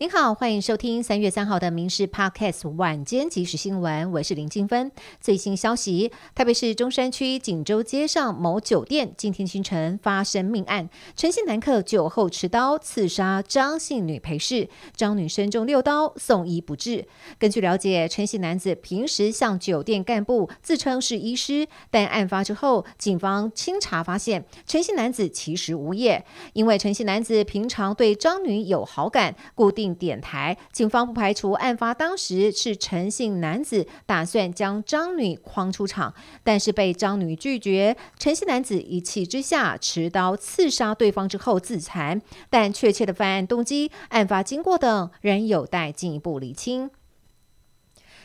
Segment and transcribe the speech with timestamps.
[0.00, 4.92] 您好，欢迎收听三月三号的《民事 Podcast》晚间即时新闻，我是林静芬。
[5.20, 17.08] 最新消息，台北市中山区锦州街上某酒店今天清晨发生命案，陈姓男客酒后持刀刺杀张姓女陪侍，张女身中六刀，送医不治。
[17.36, 29.87] 根据了解，陈姓男子平时向酒店干部自称是医师，但案发之后，警方清查发现，陈姓男子其实无业，因为陈姓男子平常对张女有好感，固定。
[29.94, 37.96] 点台，警方不排除案发当时是陈姓男子打算将张女诓出场，但是被张女拒绝。
[38.18, 46.90] 陈姓男子一气之下持刀刺杀对方之后自残，但确切的犯案动机、案发经过等仍有待进一步厘清。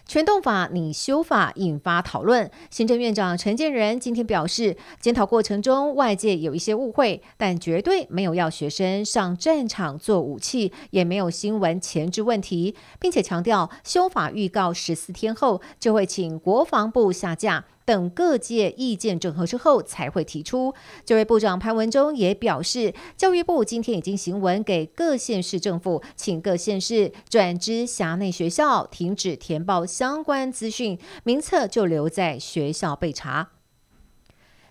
[0.06, 2.50] 全动法拟修法引发讨论。
[2.70, 17.66] 行政院长陈建仁今天表示，检讨过程中外界有一些误会，但绝对没有要学生上战场做武器，也没有新闻前置问题，并且强调修法预告十四天后就会请国防部下架。
[17.86, 20.74] 等各界意见整合之后才会提出。
[21.06, 33.50] 这位部长潘文忠也表示，教育部今天已经行文给各县市政府，请各县市转知辖内学校停止填报相关资讯，名册就留在学校备查。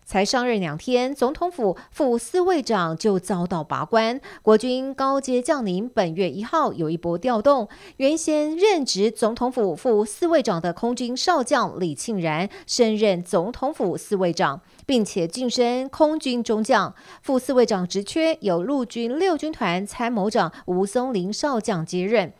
[0.05, 4.21] 才上任两天，总统府副司卫长就遭到拔关。
[4.43, 16.95] 国军高阶将领本月一号有一波调动，原先任职总统府副司卫长的空军少将李庆然升任总统府司卫长，并且晋升空军中将。
[17.23, 22.33] 副司卫长职缺由陆军六军团参谋长吴松林少将接任。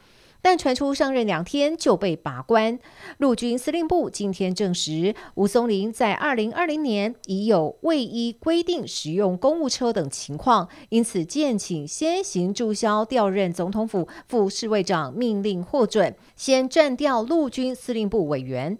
[0.43, 2.79] 但传出上任两天就被罢官。
[3.19, 18.79] 陆军司令部今天证实，吴松林在二零二零年已有未依规定使用公务车等情况，因此建请先行注销调任总统府副侍卫长命令获准，先暂调陆军司令部委员。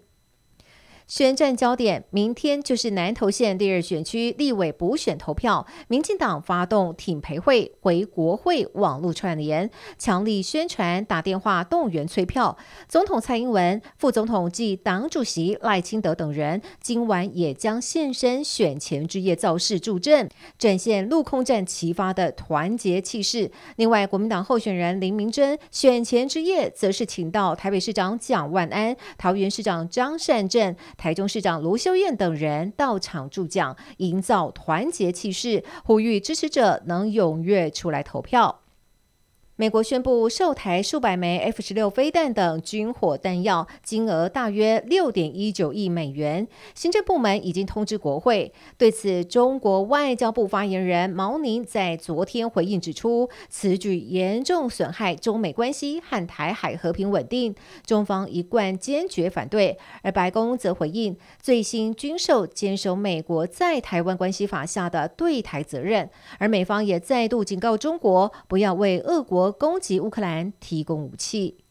[1.13, 5.63] 宣战焦点，明天就是南投县第二选区立委补选投票。
[5.87, 9.69] 民进党发动挺培会回国会网络串联，
[9.99, 12.57] 强力宣传，打电话动员催票。
[12.87, 23.51] 总统蔡英文、副总统暨党主席赖清德等人今晚也将现身选前之夜造势助阵，展现陆空战齐发的团结气势。
[23.75, 30.75] 另外，国民党候选人林明珍选前之夜则是请到台北市长蒋万安、桃园市长张善政。
[31.03, 38.62] 台中市长卢秀燕等人到场助讲，营造团结气势，呼吁支持者能踊跃出来投票。
[39.55, 46.47] 美国宣布售台数百枚 F 十六飞弹等军火弹药，金额大约六点一九亿美元。
[46.73, 48.51] 行政部门已经通知国会。
[48.79, 57.53] 对此，中国外交部发言人毛宁在昨天回应指出，此举严重损害中美关系和台海和平稳定，
[57.85, 59.77] 中方一贯坚决反对。
[60.01, 66.09] 而白宫则回应，最新军售坚守美国在台湾关系法下的对台责任，
[66.39, 69.43] 而美方也再度警告中国，不要为恶国。
[69.53, 71.63] 攻击乌克兰提供武器，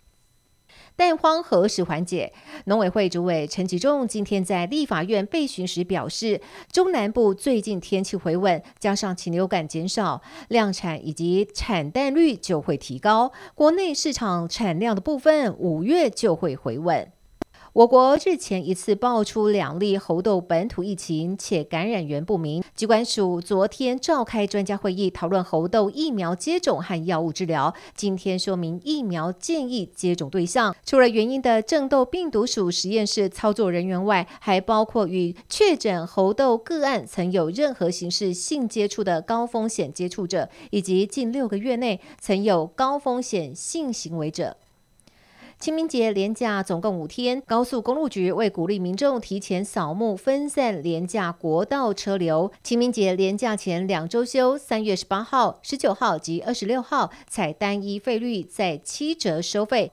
[0.96, 2.32] 但荒何时缓解？
[2.66, 6.40] 农委会主委陈吉仲今天在立法院被询时表示，
[6.70, 17.10] 中南部最近天气回稳，加上禽流感减少，量产以及产蛋率就会提高，国内市场产量的部分五月就会回稳。
[17.74, 22.62] 我国日前一次爆出两例猴痘本土疫情，且感染源不明。
[22.74, 27.72] 疾管署昨天召开专家会议，讨论猴痘疫苗接种和药物治疗。
[27.94, 44.58] 今天说明疫苗建议接种对象，除了原因的正痘病毒属实验室操作人员外，还包括与确诊猴痘个案曾有任何形式性接触的高风险接触者，以及近六个月内曾有高风险性行为者。
[45.62, 59.92] 清明节连假总共五天，高速公路局为鼓励民众提前扫墓、分散廉价国道车流，清明节连假前两周休，三月十八号、十九号及二十六号采单一费率在七折收费。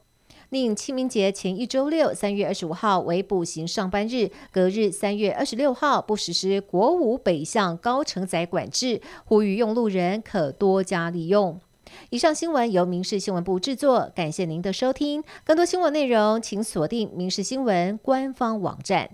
[0.50, 11.60] 另清明节前一周六，三月二十五号为步行上班日，隔日三月二十六号不实施国五北向高承载管制，呼吁用路人可多加利用。
[12.10, 15.24] 以上新闻由民事新闻部制作，感谢您的收听。
[15.44, 19.10] 更多新闻内容，请锁定民事新闻官方网站。